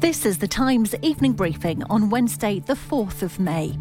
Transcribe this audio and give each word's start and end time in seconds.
This 0.00 0.24
is 0.24 0.38
the 0.38 0.46
Times 0.46 0.94
evening 1.02 1.32
briefing 1.32 1.82
on 1.90 2.08
Wednesday, 2.08 2.60
the 2.60 2.74
4th 2.74 3.22
of 3.22 3.40
May. 3.40 3.76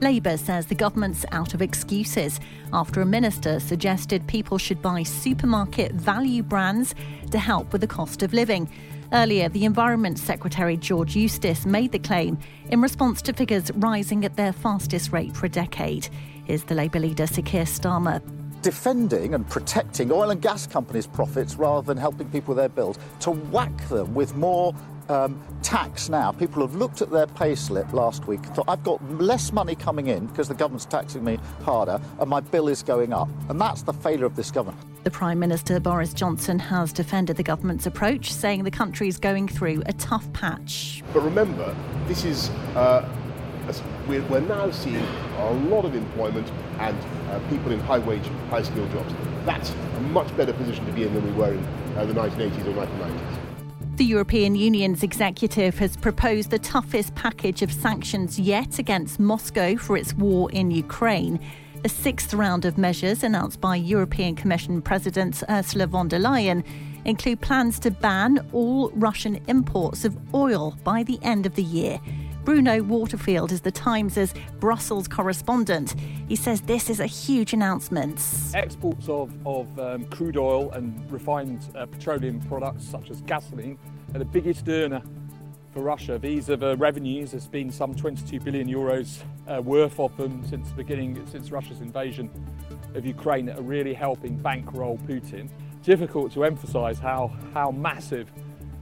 Labour 0.00 0.36
says 0.36 0.66
the 0.66 0.76
government's 0.76 1.26
out 1.32 1.54
of 1.54 1.60
excuses 1.60 2.38
after 2.72 3.00
a 3.00 3.04
minister 3.04 3.58
suggested 3.58 4.24
people 4.28 4.58
should 4.58 4.80
buy 4.80 5.02
supermarket 5.02 5.90
value 5.90 6.44
brands 6.44 6.94
to 7.32 7.38
help 7.40 7.72
with 7.72 7.80
the 7.80 7.88
cost 7.88 8.22
of 8.22 8.32
living. 8.32 8.70
Earlier, 9.12 9.48
the 9.48 9.64
Environment 9.64 10.20
Secretary 10.20 10.76
George 10.76 11.16
Eustice 11.16 11.66
made 11.66 11.90
the 11.90 11.98
claim 11.98 12.38
in 12.70 12.80
response 12.80 13.20
to 13.22 13.32
figures 13.32 13.72
rising 13.72 14.24
at 14.24 14.36
their 14.36 14.52
fastest 14.52 15.10
rate 15.10 15.36
for 15.36 15.46
a 15.46 15.50
decade. 15.50 16.08
Here's 16.44 16.62
the 16.62 16.76
Labour 16.76 17.00
leader, 17.00 17.26
Sir 17.26 17.42
Keir 17.42 17.64
Starmer 17.64 18.22
defending 18.62 19.34
and 19.34 19.46
protecting 19.50 20.10
oil 20.10 20.30
and 20.30 20.40
gas 20.40 20.66
companies' 20.66 21.06
profits 21.06 21.56
rather 21.56 21.86
than 21.86 21.98
helping 21.98 22.26
people 22.30 22.54
with 22.54 22.56
their 22.56 22.68
bills, 22.70 22.98
to 23.20 23.30
whack 23.30 23.76
them 23.90 24.14
with 24.14 24.34
more 24.36 24.74
um, 25.08 25.42
tax 25.62 26.08
now. 26.08 26.32
People 26.32 26.62
have 26.62 26.74
looked 26.74 27.02
at 27.02 27.10
their 27.10 27.26
pay 27.26 27.54
slip 27.54 27.92
last 27.92 28.26
week 28.26 28.44
and 28.46 28.54
thought, 28.54 28.68
I've 28.68 28.82
got 28.82 29.02
less 29.20 29.52
money 29.52 29.74
coming 29.74 30.08
in 30.08 30.26
because 30.26 30.48
the 30.48 30.54
government's 30.54 30.86
taxing 30.86 31.24
me 31.24 31.38
harder 31.62 32.00
and 32.18 32.30
my 32.30 32.40
bill 32.40 32.68
is 32.68 32.82
going 32.82 33.12
up. 33.12 33.28
And 33.48 33.60
that's 33.60 33.82
the 33.82 33.92
failure 33.92 34.26
of 34.26 34.36
this 34.36 34.50
government. 34.50 34.82
The 35.04 35.10
Prime 35.10 35.38
Minister 35.38 35.78
Boris 35.80 36.14
Johnson 36.14 36.58
has 36.58 36.92
defended 36.92 37.36
the 37.36 37.42
government's 37.42 37.84
approach, 37.84 38.32
saying 38.32 38.64
the 38.64 38.70
country 38.70 39.06
is 39.06 39.18
going 39.18 39.48
through 39.48 39.82
a 39.86 39.92
tough 39.92 40.32
patch. 40.32 41.02
But 41.12 41.20
remember, 41.20 41.76
this 42.06 42.24
is. 42.24 42.48
Uh, 42.74 43.08
we're, 44.06 44.22
we're, 44.24 44.40
now 44.40 44.70
seeing 44.70 44.96
a 44.96 45.50
lot 45.70 45.86
of 45.86 45.94
employment 45.94 46.50
and 46.80 46.98
uh, 47.30 47.40
people 47.48 47.72
in 47.72 47.80
high 47.80 47.98
wage, 47.98 48.26
high 48.50 48.62
skilled 48.62 48.90
jobs. 48.92 49.14
That's 49.46 49.70
a 49.70 50.00
much 50.00 50.34
better 50.36 50.52
position 50.52 50.84
to 50.84 50.92
be 50.92 51.04
in 51.04 51.14
than 51.14 51.24
we 51.24 51.32
were 51.32 51.54
in 51.54 51.64
uh, 51.96 52.04
the 52.04 52.12
1980s 52.12 52.66
or 52.66 52.86
1990s. 52.86 53.53
The 53.96 54.04
European 54.04 54.56
Union's 54.56 55.04
executive 55.04 55.78
has 55.78 55.96
proposed 55.96 56.50
the 56.50 56.58
toughest 56.58 57.14
package 57.14 57.62
of 57.62 57.72
sanctions 57.72 58.40
yet 58.40 58.80
against 58.80 59.20
Moscow 59.20 59.76
for 59.76 59.96
its 59.96 60.12
war 60.14 60.50
in 60.50 60.72
Ukraine. 60.72 61.38
The 61.84 61.88
sixth 61.88 62.34
round 62.34 62.64
of 62.64 62.76
measures 62.76 63.22
announced 63.22 63.60
by 63.60 63.76
European 63.76 64.34
Commission 64.34 64.82
President 64.82 65.44
Ursula 65.48 65.86
von 65.86 66.08
der 66.08 66.18
Leyen 66.18 66.64
include 67.04 67.40
plans 67.40 67.78
to 67.80 67.92
ban 67.92 68.44
all 68.52 68.90
Russian 68.96 69.36
imports 69.46 70.04
of 70.04 70.18
oil 70.34 70.76
by 70.82 71.04
the 71.04 71.20
end 71.22 71.46
of 71.46 71.54
the 71.54 71.62
year. 71.62 72.00
Bruno 72.44 72.82
Waterfield 72.82 73.52
is 73.52 73.62
the 73.62 73.70
Times' 73.70 74.34
Brussels 74.60 75.08
correspondent. 75.08 75.94
He 76.28 76.36
says 76.36 76.60
this 76.60 76.90
is 76.90 77.00
a 77.00 77.06
huge 77.06 77.54
announcement. 77.54 78.22
Exports 78.52 79.08
of, 79.08 79.32
of 79.46 79.78
um, 79.78 80.04
crude 80.06 80.36
oil 80.36 80.70
and 80.72 81.10
refined 81.10 81.66
uh, 81.74 81.86
petroleum 81.86 82.40
products 82.40 82.84
such 82.84 83.10
as 83.10 83.22
gasoline 83.22 83.78
are 84.12 84.18
the 84.18 84.26
biggest 84.26 84.68
earner 84.68 85.02
for 85.72 85.80
Russia. 85.80 86.18
These 86.18 86.50
are 86.50 86.56
the 86.56 86.76
revenues. 86.76 87.30
There's 87.30 87.46
been 87.46 87.70
some 87.70 87.94
22 87.94 88.38
billion 88.40 88.68
euros 88.68 89.22
uh, 89.48 89.62
worth 89.62 89.98
of 89.98 90.14
them 90.18 90.46
since 90.46 90.68
the 90.68 90.74
beginning, 90.74 91.26
since 91.26 91.50
Russia's 91.50 91.80
invasion 91.80 92.30
of 92.94 93.06
Ukraine, 93.06 93.46
that 93.46 93.58
are 93.58 93.62
really 93.62 93.94
helping 93.94 94.36
bankroll 94.36 94.98
Putin. 95.08 95.48
Difficult 95.82 96.30
to 96.34 96.44
emphasise 96.44 96.98
how 96.98 97.32
how 97.54 97.70
massive 97.70 98.30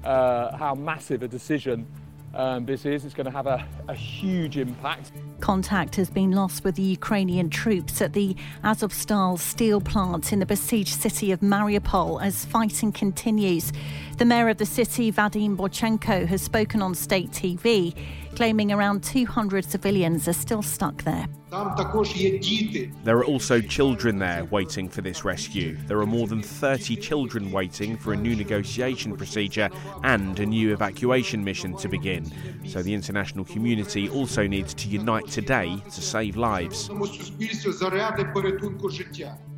uh, 0.02 0.56
how 0.56 0.74
massive 0.74 1.22
a 1.22 1.28
decision 1.28 1.86
um, 2.34 2.64
this 2.64 2.84
is. 2.84 3.04
It's 3.04 3.14
going 3.14 3.26
to 3.26 3.30
have 3.30 3.46
a, 3.46 3.66
a 3.88 3.94
huge 3.94 4.56
impact. 4.56 5.12
Contact 5.40 5.96
has 5.96 6.08
been 6.08 6.32
lost 6.32 6.64
with 6.64 6.76
the 6.76 6.82
Ukrainian 6.82 7.50
troops 7.50 8.00
at 8.00 8.12
the 8.12 8.36
Azovstal 8.64 9.38
steel 9.38 9.80
plant 9.80 10.32
in 10.32 10.38
the 10.38 10.46
besieged 10.46 11.00
city 11.00 11.32
of 11.32 11.40
Mariupol 11.40 12.22
as 12.22 12.44
fighting 12.44 12.92
continues. 12.92 13.72
The 14.18 14.24
mayor 14.24 14.48
of 14.48 14.58
the 14.58 14.66
city, 14.66 15.10
Vadim 15.10 15.56
Boychenko, 15.56 16.26
has 16.26 16.42
spoken 16.42 16.80
on 16.80 16.94
state 16.94 17.30
TV, 17.30 17.94
claiming 18.34 18.72
around 18.72 19.02
200 19.04 19.64
civilians 19.64 20.28
are 20.28 20.32
still 20.32 20.62
stuck 20.62 21.02
there. 21.02 21.26
There 21.50 23.18
are 23.18 23.24
also 23.24 23.60
children 23.60 24.18
there 24.18 24.44
waiting 24.46 24.88
for 24.88 25.02
this 25.02 25.22
rescue. 25.22 25.76
There 25.86 25.98
are 25.98 26.06
more 26.06 26.26
than 26.26 26.42
30 26.42 26.96
children 26.96 27.52
waiting 27.52 27.96
for 27.98 28.14
a 28.14 28.16
new 28.16 28.34
negotiation 28.34 29.14
procedure 29.16 29.68
and 30.02 30.40
a 30.40 30.46
new 30.46 30.72
evacuation 30.72 31.44
mission 31.44 31.76
to 31.76 31.88
begin. 31.88 32.24
So 32.66 32.82
the 32.82 32.94
international 32.94 33.44
community 33.44 34.08
also 34.08 34.46
needs 34.46 34.72
to 34.74 34.88
unite 34.88 35.28
today 35.28 35.76
to 35.92 36.00
save 36.00 36.38
lives. 36.38 36.90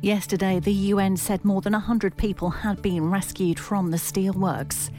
Yesterday, 0.01 0.59
the 0.59 0.73
UN 0.73 1.17
said 1.17 1.45
more 1.45 1.61
than 1.61 1.73
100 1.73 2.17
people 2.17 2.49
had 2.49 2.81
been 2.81 3.09
rescued 3.09 3.57
from 3.57 3.91
the 3.91 3.97
steelworks. 3.97 4.89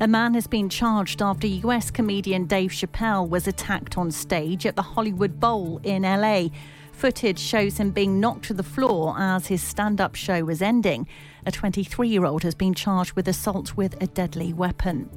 A 0.00 0.08
man 0.08 0.34
has 0.34 0.48
been 0.48 0.68
charged 0.68 1.22
after 1.22 1.46
US 1.46 1.92
comedian 1.92 2.46
Dave 2.46 2.72
Chappelle 2.72 3.28
was 3.28 3.46
attacked 3.46 3.96
on 3.96 4.10
stage 4.10 4.66
at 4.66 4.74
the 4.74 4.82
Hollywood 4.82 5.38
Bowl 5.38 5.80
in 5.84 6.02
LA. 6.02 6.48
Footage 6.90 7.38
shows 7.38 7.78
him 7.78 7.90
being 7.90 8.18
knocked 8.18 8.44
to 8.46 8.54
the 8.54 8.64
floor 8.64 9.14
as 9.16 9.46
his 9.46 9.62
stand 9.62 10.00
up 10.00 10.16
show 10.16 10.44
was 10.44 10.60
ending. 10.60 11.06
A 11.46 11.52
23 11.52 12.08
year 12.08 12.24
old 12.24 12.42
has 12.42 12.56
been 12.56 12.74
charged 12.74 13.12
with 13.12 13.28
assault 13.28 13.76
with 13.76 14.00
a 14.02 14.08
deadly 14.08 14.52
weapon. 14.52 15.08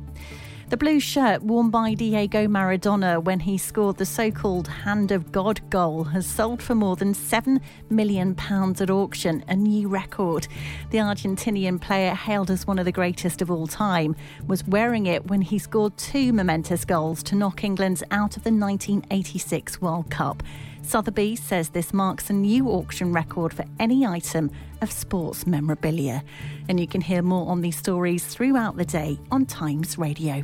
The 0.69 0.75
blue 0.75 0.99
shirt 0.99 1.43
worn 1.43 1.69
by 1.69 1.93
Diego 1.93 2.45
Maradona 2.45 3.23
when 3.23 3.39
he 3.39 3.57
scored 3.57 3.95
the 3.95 4.05
so 4.05 4.29
called 4.29 4.67
Hand 4.67 5.13
of 5.13 5.31
God 5.31 5.61
goal 5.69 6.03
has 6.03 6.27
sold 6.27 6.61
for 6.61 6.75
more 6.75 6.97
than 6.97 7.13
£7 7.13 7.61
million 7.89 8.35
at 8.37 8.89
auction, 8.89 9.45
a 9.47 9.55
new 9.55 9.87
record. 9.87 10.49
The 10.89 10.97
Argentinian 10.97 11.79
player, 11.79 12.13
hailed 12.13 12.51
as 12.51 12.67
one 12.67 12.79
of 12.79 12.85
the 12.85 12.91
greatest 12.91 13.41
of 13.41 13.49
all 13.49 13.65
time, 13.65 14.13
was 14.45 14.65
wearing 14.65 15.05
it 15.05 15.27
when 15.27 15.41
he 15.41 15.57
scored 15.57 15.95
two 15.95 16.33
momentous 16.33 16.83
goals 16.83 17.23
to 17.23 17.35
knock 17.35 17.63
England 17.63 18.03
out 18.11 18.35
of 18.35 18.43
the 18.43 18.51
1986 18.51 19.79
World 19.81 20.11
Cup. 20.11 20.43
Sotheby's 20.81 21.41
says 21.41 21.69
this 21.69 21.93
marks 21.93 22.29
a 22.29 22.33
new 22.33 22.67
auction 22.67 23.13
record 23.13 23.53
for 23.53 23.63
any 23.79 24.05
item 24.05 24.51
of 24.81 24.91
sports 24.91 25.47
memorabilia. 25.47 26.23
And 26.67 26.77
you 26.77 26.87
can 26.87 26.99
hear 26.99 27.21
more 27.21 27.49
on 27.49 27.61
these 27.61 27.77
stories 27.77 28.25
throughout 28.25 28.75
the 28.75 28.85
day 28.85 29.17
on 29.31 29.45
Times 29.45 29.97
Radio. 29.97 30.43